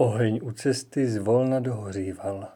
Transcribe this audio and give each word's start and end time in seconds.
Oheň 0.00 0.40
u 0.42 0.52
cesty 0.52 1.08
zvolna 1.08 1.60
dohoříval. 1.60 2.48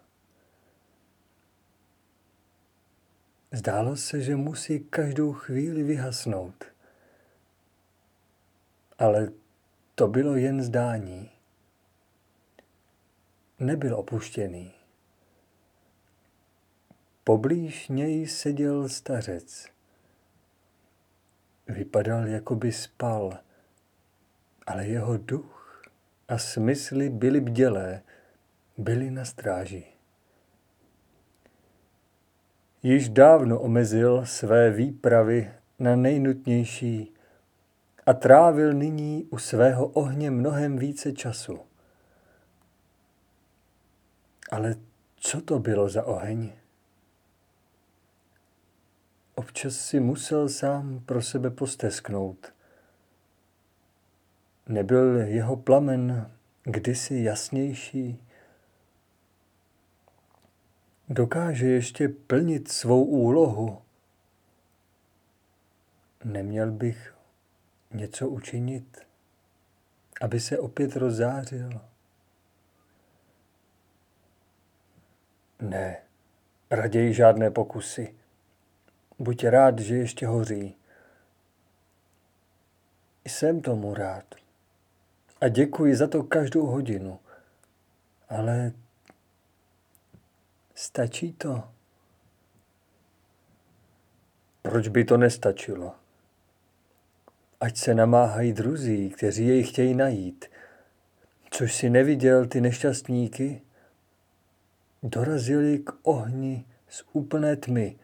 Zdálo 3.52 3.97
se, 3.97 4.20
že 4.20 4.36
musí 4.36 4.81
každou 4.81 5.33
chvíli 5.33 5.83
vyhasnout. 5.83 6.65
Ale 8.98 9.29
to 9.95 10.09
bylo 10.09 10.36
jen 10.36 10.62
zdání. 10.62 11.30
Nebyl 13.58 13.96
opuštěný. 13.96 14.74
Poblíž 17.24 17.88
něj 17.88 18.26
seděl 18.26 18.88
stařec. 18.88 19.66
Vypadal, 21.68 22.26
jako 22.26 22.54
by 22.54 22.72
spal, 22.72 23.38
ale 24.66 24.86
jeho 24.86 25.16
duch 25.16 25.54
a 26.28 26.38
smysly 26.38 27.10
byly 27.10 27.41
bdělé, 27.41 28.02
byly 28.78 29.10
na 29.10 29.24
stráži. 29.24 29.87
Již 32.83 33.09
dávno 33.09 33.60
omezil 33.60 34.27
své 34.27 34.70
výpravy 34.70 35.52
na 35.78 35.97
nejnutnější 35.97 37.14
a 38.06 38.12
trávil 38.12 38.73
nyní 38.73 39.24
u 39.24 39.38
svého 39.38 39.87
ohně 39.87 40.30
mnohem 40.30 40.77
více 40.78 41.12
času. 41.12 41.60
Ale 44.50 44.75
co 45.16 45.41
to 45.41 45.59
bylo 45.59 45.88
za 45.88 46.05
oheň? 46.05 46.52
Občas 49.34 49.77
si 49.77 50.00
musel 50.00 50.48
sám 50.48 51.02
pro 51.06 51.22
sebe 51.22 51.50
postesknout. 51.50 52.53
Nebyl 54.68 55.16
jeho 55.16 55.56
plamen 55.56 56.30
kdysi 56.62 57.16
jasnější? 57.16 58.25
Dokáže 61.08 61.66
ještě 61.66 62.08
plnit 62.08 62.69
svou 62.69 63.05
úlohu? 63.05 63.83
Neměl 66.24 66.70
bych 66.72 67.14
něco 67.91 68.28
učinit, 68.28 68.98
aby 70.20 70.41
se 70.41 70.58
opět 70.58 70.96
rozzářil? 70.96 71.80
Ne, 75.61 76.02
raději 76.70 77.14
žádné 77.14 77.50
pokusy. 77.50 78.14
Buď 79.19 79.44
rád, 79.44 79.78
že 79.78 79.96
ještě 79.96 80.27
hoří. 80.27 80.77
Jsem 83.27 83.61
tomu 83.61 83.94
rád. 83.94 84.44
A 85.45 85.48
děkuji 85.48 85.97
za 85.97 86.06
to 86.06 86.23
každou 86.23 86.67
hodinu. 86.67 87.19
Ale 88.28 88.73
stačí 90.75 91.33
to? 91.33 91.64
Proč 94.62 94.89
by 94.89 95.05
to 95.05 95.17
nestačilo? 95.17 95.95
Ať 97.61 97.77
se 97.77 97.95
namáhají 97.95 98.53
druzí, 98.53 99.11
kteří 99.11 99.47
jej 99.47 99.62
chtějí 99.62 99.95
najít. 99.95 100.45
Což 101.51 101.75
si 101.75 101.91
neviděl 101.91 102.47
ty 102.47 102.61
nešťastníky? 102.61 103.62
Dorazili 105.03 105.79
k 105.79 105.92
ohni 106.03 106.67
z 106.89 107.05
úplné 107.12 107.56
tmy, 107.56 107.98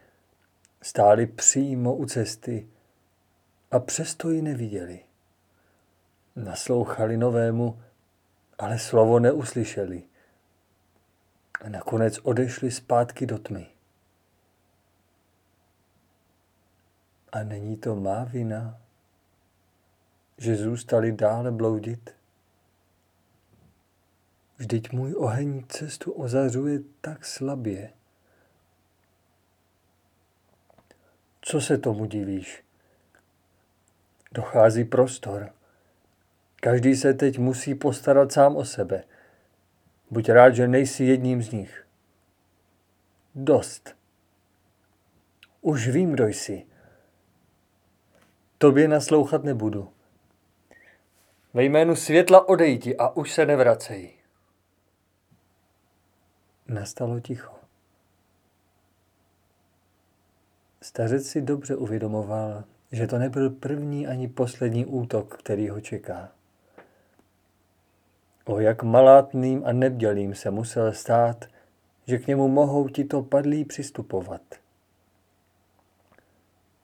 Stáli 0.81 1.27
přímo 1.27 1.95
u 1.95 2.05
cesty 2.05 2.69
a 3.71 3.79
přesto 3.79 4.29
ji 4.29 4.41
neviděli. 4.41 5.10
Naslouchali 6.35 7.17
novému, 7.17 7.81
ale 8.59 8.79
slovo 8.79 9.19
neuslyšeli. 9.19 10.03
A 11.61 11.69
nakonec 11.69 12.19
odešli 12.23 12.71
zpátky 12.71 13.25
do 13.25 13.39
tmy. 13.39 13.67
A 17.31 17.43
není 17.43 17.77
to 17.77 17.95
má 17.95 18.23
vina, 18.23 18.81
že 20.37 20.55
zůstali 20.55 21.11
dále 21.11 21.51
bloudit? 21.51 22.15
Vždyť 24.57 24.91
můj 24.91 25.15
oheň 25.17 25.63
cestu 25.67 26.11
ozařuje 26.11 26.79
tak 27.01 27.25
slabě. 27.25 27.93
Co 31.41 31.61
se 31.61 31.77
tomu 31.77 32.05
divíš? 32.05 32.63
Dochází 34.31 34.83
prostor. 34.83 35.53
Každý 36.63 36.95
se 36.95 37.13
teď 37.13 37.39
musí 37.39 37.75
postarat 37.75 38.31
sám 38.31 38.55
o 38.55 38.65
sebe. 38.65 39.03
Buď 40.11 40.29
rád, 40.29 40.55
že 40.55 40.67
nejsi 40.67 41.03
jedním 41.03 41.43
z 41.43 41.51
nich. 41.51 41.87
Dost. 43.35 43.95
Už 45.61 45.87
vím, 45.87 46.11
kdo 46.11 46.27
jsi. 46.27 46.65
Tobě 48.57 48.87
naslouchat 48.87 49.43
nebudu. 49.43 49.89
Ve 51.53 51.63
jménu 51.63 51.95
světla 51.95 52.49
odejdi 52.49 52.97
a 52.97 53.15
už 53.15 53.33
se 53.33 53.45
nevracej. 53.45 54.13
Nastalo 56.67 57.19
ticho. 57.19 57.55
Stařec 60.81 61.27
si 61.27 61.41
dobře 61.41 61.75
uvědomoval, 61.75 62.63
že 62.91 63.07
to 63.07 63.17
nebyl 63.17 63.49
první 63.49 64.07
ani 64.07 64.27
poslední 64.27 64.85
útok, 64.85 65.37
který 65.37 65.69
ho 65.69 65.81
čeká. 65.81 66.31
O 68.51 68.59
jak 68.59 68.83
malátným 68.83 69.63
a 69.65 69.71
nebdělým 69.71 70.35
se 70.35 70.51
musel 70.51 70.93
stát, 70.93 71.45
že 72.05 72.17
k 72.17 72.27
němu 72.27 72.47
mohou 72.47 72.87
tito 72.87 73.21
padlí 73.21 73.65
přistupovat. 73.65 74.41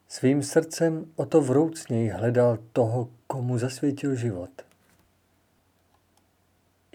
Svým 0.07 0.43
srdcem 0.43 1.05
o 1.15 1.25
to 1.25 1.41
vroucněji 1.41 2.09
hledal 2.09 2.57
toho, 2.73 3.09
komu 3.27 3.57
zasvětil 3.57 4.15
život. 4.15 4.49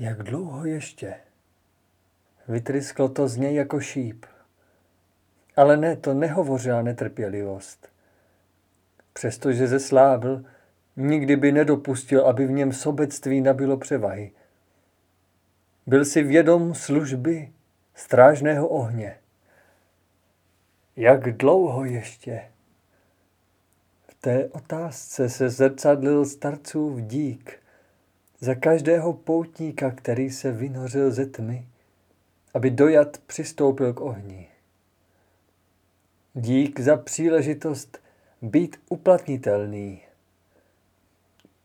Jak 0.00 0.22
dlouho 0.22 0.64
ještě? 0.64 1.14
Vytrysklo 2.48 3.08
to 3.08 3.28
z 3.28 3.36
něj 3.36 3.54
jako 3.54 3.80
šíp. 3.80 4.26
Ale 5.56 5.76
ne, 5.76 5.96
to 5.96 6.14
nehovořila 6.14 6.82
netrpělivost. 6.82 7.88
Přestože 9.12 9.66
zeslábil, 9.66 10.44
nikdy 10.96 11.36
by 11.36 11.52
nedopustil, 11.52 12.26
aby 12.26 12.46
v 12.46 12.50
něm 12.50 12.72
sobectví 12.72 13.40
nabilo 13.40 13.76
převahy. 13.76 14.32
Byl 15.86 16.04
si 16.04 16.22
vědom 16.22 16.74
služby 16.74 17.52
strážného 17.94 18.68
ohně. 18.68 19.18
Jak 20.96 21.36
dlouho 21.36 21.84
ještě? 21.84 22.42
V 24.08 24.14
té 24.14 24.48
otázce 24.48 25.28
se 25.28 25.50
zrcadlil 25.50 26.24
starcův 26.24 27.00
dík 27.00 27.60
za 28.40 28.54
každého 28.54 29.12
poutníka, 29.12 29.90
který 29.90 30.30
se 30.30 30.52
vynořil 30.52 31.10
ze 31.10 31.26
tmy, 31.26 31.66
aby 32.54 32.70
dojat 32.70 33.18
přistoupil 33.18 33.94
k 33.94 34.00
ohni. 34.00 34.48
Dík 36.34 36.80
za 36.80 36.96
příležitost 36.96 37.98
být 38.42 38.76
uplatnitelný. 38.88 40.02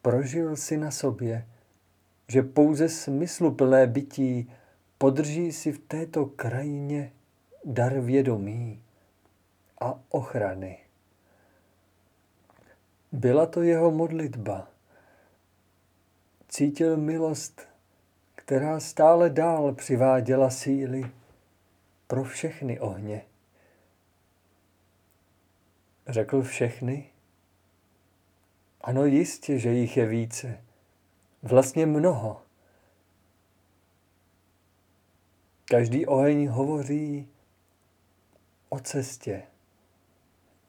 Prožil 0.02 0.56
si 0.56 0.78
na 0.78 0.92
sobě, 0.92 1.46
že 2.28 2.42
pouze 2.42 2.90
smysluplné 2.90 3.88
bytí 3.88 4.52
podrží 4.98 5.52
si 5.52 5.72
v 5.72 5.80
této 5.80 6.26
krajině 6.26 7.12
dar 7.66 8.00
vědomí 8.00 8.84
a 9.82 10.00
ochrany. 10.10 10.80
Byla 13.12 13.46
to 13.46 13.62
jeho 13.62 13.92
modlitba. 13.92 14.68
Cítil 16.48 16.98
milost, 16.98 17.68
která 18.36 18.80
stále 18.80 19.30
dál 19.30 19.74
přiváděla 19.74 20.50
síly 20.50 21.12
pro 22.08 22.24
všechny 22.24 22.80
ohně. 22.80 23.26
Řekl 26.08 26.42
všechny? 26.42 27.10
Ano, 28.82 29.06
jistě, 29.06 29.60
že 29.60 29.70
jich 29.70 29.98
je 29.98 30.06
více. 30.06 30.67
Vlastně 31.44 31.86
mnoho. 31.86 32.42
Každý 35.66 36.06
oheň 36.06 36.48
hovoří 36.48 37.28
o 38.70 38.80
cestě, 38.80 39.44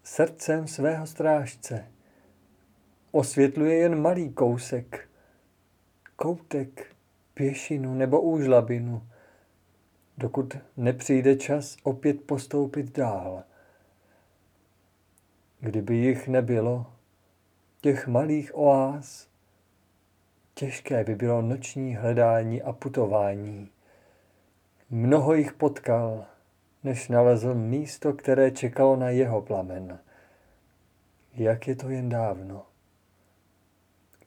srdcem 0.02 0.68
svého 0.68 1.06
strážce. 1.06 1.92
Osvětluje 3.10 3.74
jen 3.74 4.02
malý 4.02 4.32
kousek, 4.32 5.08
koutek, 6.16 6.96
pěšinu 7.34 7.94
nebo 7.94 8.20
úžlabinu, 8.20 9.08
dokud 10.18 10.56
nepřijde 10.76 11.36
čas 11.36 11.76
opět 11.82 12.22
postoupit 12.26 12.96
dál. 12.96 13.44
Kdyby 15.60 15.96
jich 15.96 16.28
nebylo, 16.28 16.92
těch 17.80 18.06
malých 18.06 18.58
oáz, 18.58 19.27
těžké 20.58 21.04
by 21.04 21.14
bylo 21.14 21.42
noční 21.42 21.96
hledání 21.96 22.62
a 22.62 22.72
putování. 22.72 23.70
Mnoho 24.90 25.34
jich 25.34 25.52
potkal, 25.52 26.26
než 26.84 27.08
nalezl 27.08 27.54
místo, 27.54 28.12
které 28.12 28.50
čekalo 28.50 28.96
na 28.96 29.10
jeho 29.10 29.42
plamen. 29.42 29.98
Jak 31.34 31.68
je 31.68 31.76
to 31.76 31.88
jen 31.90 32.08
dávno. 32.08 32.66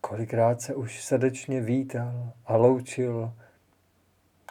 Kolikrát 0.02 0.62
se 0.62 0.76
už 0.76 1.04
srdečně 1.04 1.62
vítal 1.62 2.34
a 2.46 2.58
loučil, 2.58 3.34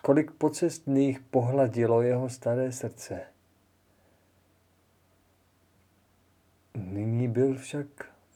kolik 0.02 0.30
pocestných 0.30 1.20
pohladilo 1.20 2.02
jeho 2.02 2.28
staré 2.28 2.72
srdce. 2.72 3.20
Nyní 6.74 7.28
byl 7.28 7.54
však 7.54 7.86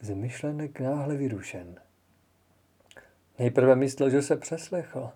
z 0.01 0.11
myšlenek 0.11 0.81
náhle 0.81 1.17
vyrušen. 1.17 1.81
Nejprve 3.39 3.77
myslel, 3.77 4.11
že 4.11 4.23
se 4.23 4.37
přeslechl. 4.37 5.11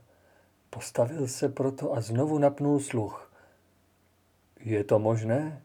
Postavil 0.70 1.28
se 1.28 1.48
proto 1.48 1.92
a 1.92 2.00
znovu 2.00 2.38
napnul 2.38 2.80
sluch. 2.80 3.32
Je 4.60 4.84
to 4.84 4.98
možné? 4.98 5.62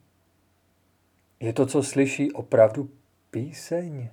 Je 1.39 1.53
to, 1.53 1.65
co 1.65 1.83
slyší, 1.83 2.31
opravdu 2.31 2.89
píseň? 3.31 4.09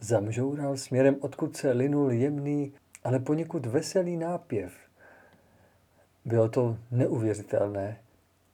Zamžoural 0.00 0.76
směrem, 0.76 1.16
odkud 1.20 1.56
se 1.56 1.70
linul 1.70 2.12
jemný, 2.12 2.72
ale 3.04 3.18
poněkud 3.18 3.66
veselý 3.66 4.16
nápěv. 4.16 4.72
Bylo 6.24 6.48
to 6.48 6.78
neuvěřitelné. 6.90 8.00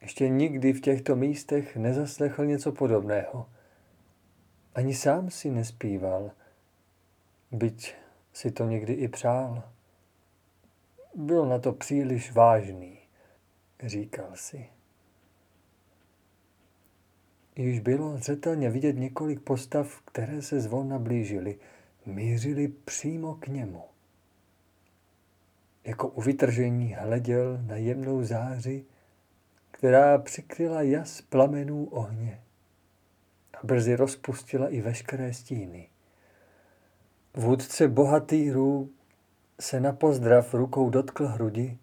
Ještě 0.00 0.29
nikdy 0.29 0.73
v 0.73 0.81
těchto 0.81 1.17
místech 1.17 1.76
nezaslechl 1.76 2.46
něco 2.46 2.73
podobného. 2.73 3.49
Ani 4.75 4.94
sám 4.94 5.31
si 5.31 5.50
nespíval, 5.50 6.31
byť 7.55 7.95
si 8.33 8.51
to 8.51 8.65
někdy 8.65 8.93
i 8.93 9.09
přál. 9.09 9.62
Byl 11.15 11.47
na 11.47 11.59
to 11.59 11.73
příliš 11.73 12.33
vážný, 12.33 12.99
říkal 13.83 14.31
si. 14.35 14.67
Již 17.56 17.81
bylo 17.81 18.17
zřetelně 18.17 18.71
vidět 18.71 18.97
několik 18.97 19.41
postav, 19.41 20.03
které 20.05 20.43
se 20.43 20.61
zvolna 20.61 20.99
blížily, 20.99 21.59
mířili 22.06 22.69
přímo 22.69 23.35
k 23.35 23.47
němu. 23.47 23.85
Jako 25.85 26.09
u 26.09 26.21
vytržení 26.21 26.95
hleděl 26.95 27.59
na 27.67 27.77
jemnou 27.77 28.25
záři, 28.25 28.85
která 29.71 30.19
přikryla 30.19 30.83
jas 30.83 31.21
plamenů 31.21 31.85
ohně 31.85 32.41
a 33.55 33.67
brzy 33.67 33.97
rozpustila 33.97 34.69
i 34.69 34.81
veškeré 34.81 35.35
stíny. 35.35 35.89
Vůdce 37.37 37.89
bohatýrů 37.89 38.91
se 39.61 39.81
na 39.81 39.93
pozdrav 39.93 40.55
rukou 40.55 40.91
dotkl 40.91 41.27
hrudi 41.27 41.79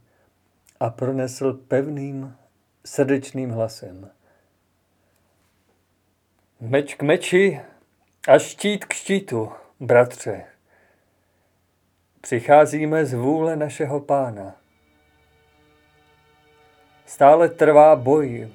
a 0.80 0.90
pronesl 0.90 1.54
pevným, 1.54 2.36
srdečným 2.86 3.50
hlasem. 3.50 4.10
Meč 6.60 6.96
k 6.96 7.02
meči 7.04 7.62
a 8.28 8.40
štít 8.40 8.86
k 8.86 8.94
štítu, 8.94 9.52
bratře. 9.80 10.44
Přicházíme 12.22 13.06
z 13.06 13.14
vůle 13.14 13.56
našeho 13.56 14.00
pána. 14.00 14.56
Stále 17.06 17.50
trvá 17.50 17.96
boj 17.96 18.50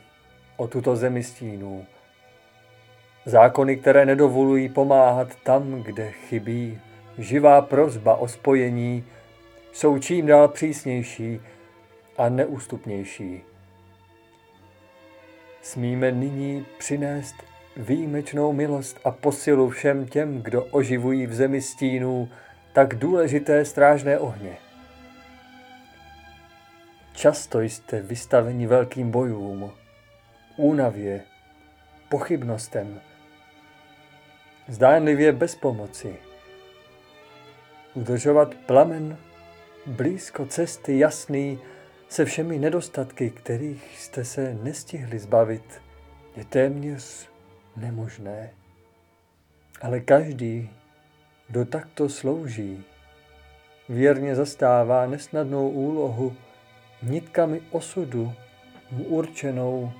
o 0.56 0.68
tuto 0.68 0.96
zemi 0.96 1.22
stínů. 1.22 1.86
Zákony, 3.24 3.76
které 3.76 4.06
nedovolují 4.06 4.68
pomáhat 4.68 5.34
tam, 5.44 5.82
kde 5.82 6.12
chybí 6.12 6.80
živá 7.18 7.62
prozba 7.62 8.16
o 8.16 8.28
spojení, 8.28 9.04
jsou 9.72 9.98
čím 9.98 10.26
dál 10.26 10.48
přísnější 10.48 11.40
a 12.18 12.28
neústupnější. 12.28 13.42
Smíme 15.62 16.12
nyní 16.12 16.66
přinést 16.78 17.34
výjimečnou 17.76 18.52
milost 18.52 19.00
a 19.04 19.10
posilu 19.10 19.70
všem 19.70 20.06
těm, 20.06 20.42
kdo 20.42 20.64
oživují 20.64 21.26
v 21.26 21.34
zemi 21.34 21.62
stínů 21.62 22.28
tak 22.72 22.94
důležité 22.94 23.64
strážné 23.64 24.18
ohně. 24.18 24.56
Často 27.12 27.60
jste 27.60 28.02
vystaveni 28.02 28.66
velkým 28.66 29.10
bojům, 29.10 29.72
únavě, 30.56 31.22
pochybnostem, 32.08 33.00
zdánlivě 34.68 35.32
bez 35.32 35.54
pomoci. 35.54 36.16
Udržovat 37.96 38.54
plamen 38.54 39.18
blízko 39.86 40.46
cesty 40.46 40.98
jasný 40.98 41.58
se 42.08 42.24
všemi 42.24 42.58
nedostatky, 42.58 43.30
kterých 43.30 43.98
jste 43.98 44.24
se 44.24 44.54
nestihli 44.62 45.18
zbavit, 45.18 45.82
je 46.36 46.44
téměř 46.44 47.28
nemožné. 47.76 48.50
Ale 49.80 50.00
každý, 50.00 50.70
kdo 51.48 51.64
takto 51.64 52.08
slouží, 52.08 52.84
věrně 53.88 54.34
zastává 54.34 55.06
nesnadnou 55.06 55.68
úlohu 55.68 56.36
nitkami 57.02 57.60
osudu 57.70 58.32
mu 58.90 59.04
určenou. 59.04 59.92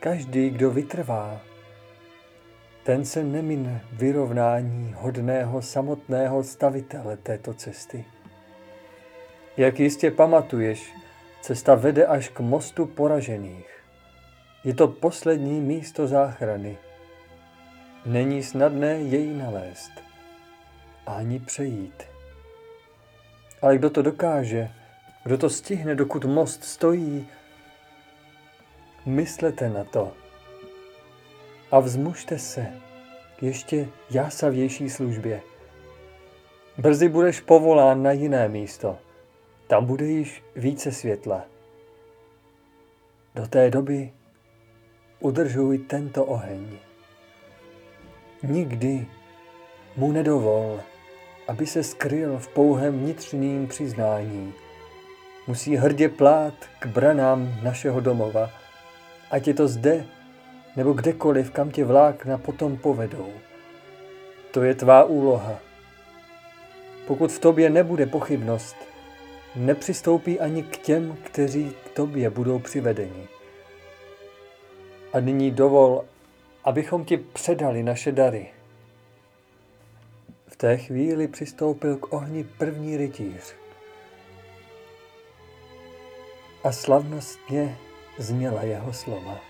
Každý, 0.00 0.50
kdo 0.50 0.70
vytrvá, 0.70 1.40
ten 2.82 3.04
se 3.04 3.24
nemine 3.24 3.80
vyrovnání 3.92 4.94
hodného 4.98 5.62
samotného 5.62 6.42
stavitele 6.42 7.16
této 7.16 7.54
cesty. 7.54 8.04
Jak 9.56 9.80
jistě 9.80 10.10
pamatuješ, 10.10 10.94
cesta 11.40 11.74
vede 11.74 12.06
až 12.06 12.28
k 12.28 12.40
mostu 12.40 12.86
poražených. 12.86 13.84
Je 14.64 14.74
to 14.74 14.88
poslední 14.88 15.60
místo 15.60 16.06
záchrany. 16.06 16.78
Není 18.06 18.42
snadné 18.42 19.00
jej 19.00 19.34
nalézt 19.34 19.92
ani 21.06 21.38
přejít. 21.38 22.02
Ale 23.62 23.78
kdo 23.78 23.90
to 23.90 24.02
dokáže, 24.02 24.70
kdo 25.24 25.38
to 25.38 25.50
stihne, 25.50 25.94
dokud 25.94 26.24
most 26.24 26.64
stojí, 26.64 27.28
myslete 29.06 29.68
na 29.68 29.84
to 29.84 30.12
a 31.70 31.80
vzmužte 31.80 32.38
se 32.38 32.66
k 33.36 33.42
ještě 33.42 33.88
jásavější 34.10 34.90
službě. 34.90 35.40
Brzy 36.78 37.08
budeš 37.08 37.40
povolán 37.40 38.02
na 38.02 38.12
jiné 38.12 38.48
místo. 38.48 38.98
Tam 39.66 39.86
bude 39.86 40.06
již 40.06 40.44
více 40.56 40.92
světla. 40.92 41.44
Do 43.34 43.46
té 43.46 43.70
doby 43.70 44.12
udržuj 45.20 45.78
tento 45.78 46.24
oheň. 46.24 46.66
Nikdy 48.42 49.06
mu 49.96 50.12
nedovol, 50.12 50.80
aby 51.48 51.66
se 51.66 51.82
skryl 51.82 52.38
v 52.38 52.48
pouhém 52.48 52.98
vnitřním 52.98 53.66
přiznání. 53.66 54.54
Musí 55.46 55.76
hrdě 55.76 56.08
plát 56.08 56.54
k 56.78 56.86
branám 56.86 57.54
našeho 57.62 58.00
domova, 58.00 58.50
ať 59.30 59.46
je 59.46 59.54
to 59.54 59.68
zde 59.68 60.04
nebo 60.76 60.92
kdekoliv, 60.92 61.50
kam 61.50 61.70
tě 61.70 61.84
vlákna 61.84 62.38
potom 62.38 62.76
povedou. 62.76 63.32
To 64.50 64.62
je 64.62 64.74
tvá 64.74 65.04
úloha. 65.04 65.58
Pokud 67.06 67.32
v 67.32 67.38
tobě 67.38 67.70
nebude 67.70 68.06
pochybnost, 68.06 68.76
nepřistoupí 69.56 70.40
ani 70.40 70.62
k 70.62 70.76
těm, 70.76 71.16
kteří 71.22 71.72
k 71.84 71.90
tobě 71.90 72.30
budou 72.30 72.58
přivedeni. 72.58 73.28
A 75.12 75.20
nyní 75.20 75.50
dovol, 75.50 76.04
abychom 76.64 77.04
ti 77.04 77.16
předali 77.16 77.82
naše 77.82 78.12
dary. 78.12 78.50
V 80.46 80.56
té 80.56 80.76
chvíli 80.76 81.28
přistoupil 81.28 81.96
k 81.96 82.12
ohni 82.12 82.44
první 82.44 82.96
rytíř. 82.96 83.54
A 86.64 86.72
slavnostně 86.72 87.78
zněla 88.18 88.62
jeho 88.62 88.92
slova. 88.92 89.49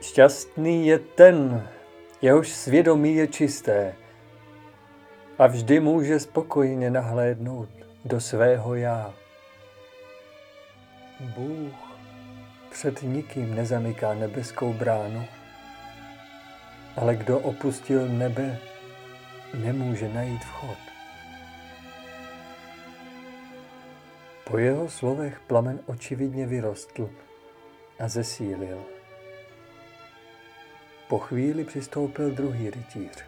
Šťastný 0.00 0.86
je 0.86 0.98
ten, 0.98 1.68
jehož 2.22 2.48
svědomí 2.48 3.14
je 3.14 3.26
čisté 3.26 3.94
a 5.38 5.46
vždy 5.46 5.80
může 5.80 6.20
spokojně 6.20 6.90
nahlédnout 6.90 7.68
do 8.04 8.20
svého 8.20 8.74
já. 8.74 9.14
Bůh 11.20 11.74
před 12.70 13.02
nikým 13.02 13.54
nezamyká 13.54 14.14
nebeskou 14.14 14.72
bránu, 14.72 15.24
ale 16.96 17.16
kdo 17.16 17.38
opustil 17.38 18.08
nebe, 18.08 18.58
nemůže 19.54 20.08
najít 20.08 20.44
vchod. 20.44 20.78
Po 24.44 24.58
jeho 24.58 24.88
slovech 24.88 25.40
plamen 25.46 25.80
očividně 25.86 26.46
vyrostl 26.46 27.10
a 27.98 28.08
zesílil. 28.08 28.97
Po 31.08 31.18
chvíli 31.18 31.64
přistoupil 31.64 32.30
druhý 32.30 32.70
rytíř. 32.70 33.24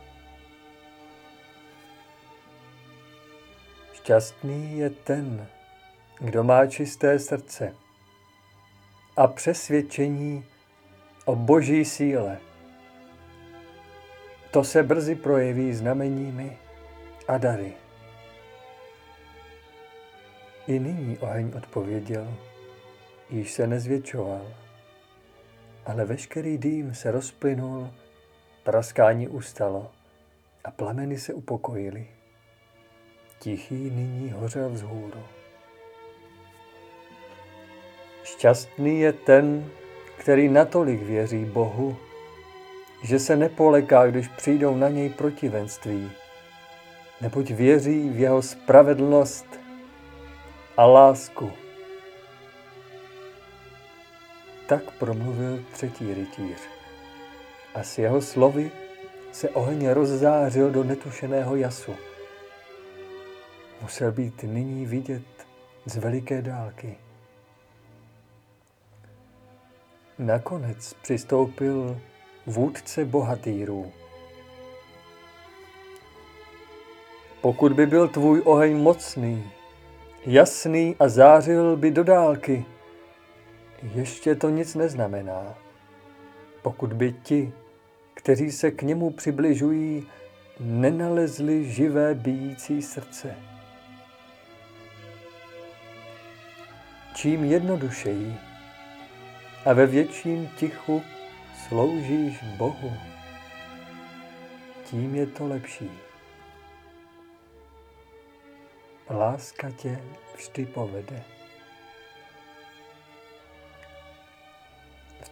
Šťastný 3.92 4.78
je 4.78 4.90
ten, 4.90 5.46
kdo 6.18 6.44
má 6.44 6.66
čisté 6.66 7.18
srdce 7.18 7.74
a 9.16 9.26
přesvědčení 9.26 10.44
o 11.24 11.36
boží 11.36 11.84
síle. 11.84 12.38
To 14.50 14.64
se 14.64 14.82
brzy 14.82 15.14
projeví 15.14 15.72
znameními 15.72 16.58
a 17.28 17.38
dary. 17.38 17.72
I 20.66 20.78
nyní 20.78 21.18
oheň 21.18 21.52
odpověděl, 21.56 22.34
již 23.30 23.52
se 23.52 23.66
nezvětšoval, 23.66 24.46
ale 25.86 26.04
veškerý 26.04 26.58
dým 26.58 26.94
se 26.94 27.10
rozplynul, 27.10 27.90
praskání 28.62 29.28
ustalo 29.28 29.90
a 30.64 30.70
plameny 30.70 31.18
se 31.18 31.34
upokojily. 31.34 32.06
Tichý 33.38 33.90
nyní 33.90 34.30
hořel 34.30 34.70
vzhůru. 34.70 35.22
Šťastný 38.22 39.00
je 39.00 39.12
ten, 39.12 39.70
který 40.18 40.48
natolik 40.48 41.02
věří 41.02 41.44
Bohu, 41.44 41.96
že 43.04 43.18
se 43.18 43.36
nepoleká, 43.36 44.06
když 44.06 44.28
přijdou 44.28 44.76
na 44.76 44.88
něj 44.88 45.08
protivenství, 45.08 46.10
neboť 47.20 47.50
věří 47.50 48.08
v 48.08 48.20
jeho 48.20 48.42
spravedlnost 48.42 49.46
a 50.76 50.86
lásku. 50.86 51.52
Tak 54.70 54.90
promluvil 54.90 55.64
třetí 55.72 56.14
rytíř 56.14 56.58
a 57.74 57.82
s 57.82 57.98
jeho 57.98 58.22
slovy 58.22 58.70
se 59.32 59.48
oheň 59.48 59.88
rozzářil 59.88 60.70
do 60.70 60.84
netušeného 60.84 61.56
jasu. 61.56 61.94
Musel 63.82 64.12
být 64.12 64.42
nyní 64.42 64.86
vidět 64.86 65.46
z 65.86 65.96
veliké 65.96 66.42
dálky. 66.42 66.98
Nakonec 70.18 70.94
přistoupil 70.94 72.00
vůdce 72.46 73.04
bohatýrů. 73.04 73.92
Pokud 77.40 77.72
by 77.72 77.86
byl 77.86 78.08
tvůj 78.08 78.42
oheň 78.44 78.76
mocný, 78.76 79.50
jasný 80.26 80.96
a 80.98 81.08
zářil 81.08 81.76
by 81.76 81.90
do 81.90 82.04
dálky, 82.04 82.64
ještě 83.82 84.34
to 84.34 84.48
nic 84.48 84.74
neznamená. 84.74 85.54
Pokud 86.62 86.92
by 86.92 87.12
ti, 87.12 87.52
kteří 88.14 88.52
se 88.52 88.70
k 88.70 88.82
němu 88.82 89.10
přibližují, 89.10 90.06
nenalezli 90.60 91.72
živé 91.72 92.14
bijící 92.14 92.82
srdce. 92.82 93.34
Čím 97.14 97.44
jednodušeji 97.44 98.34
a 99.64 99.72
ve 99.72 99.86
větším 99.86 100.48
tichu 100.48 101.02
sloužíš 101.68 102.44
Bohu, 102.56 102.92
tím 104.84 105.14
je 105.14 105.26
to 105.26 105.46
lepší. 105.46 105.90
Láska 109.10 109.70
tě 109.70 110.02
vždy 110.36 110.66
povede. 110.66 111.39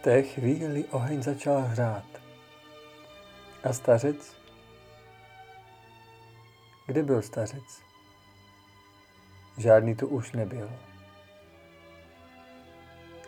Té 0.09 0.23
chvíli 0.23 0.85
oheň 0.85 1.23
začal 1.23 1.61
hrát. 1.61 2.05
A 3.63 3.73
stařec? 3.73 4.35
Kde 6.85 7.03
byl 7.03 7.21
stařec? 7.21 7.81
Žádný 9.57 9.95
tu 9.95 10.07
už 10.07 10.31
nebyl 10.31 10.69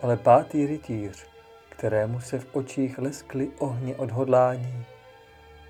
ale 0.02 0.18
pátý 0.18 0.66
rytíř, 0.66 1.26
kterému 1.70 2.20
se 2.20 2.40
v 2.40 2.56
očích 2.56 3.00
leskly 3.00 3.52
ohně 3.60 3.96
odhodlání, 3.96 4.86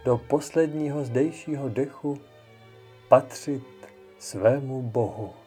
do 0.06 0.18
posledního 0.18 1.06
zdejšího 1.06 1.70
dechu 1.70 2.22
patřit 3.10 3.64
svému 4.20 4.82
Bohu. 4.82 5.41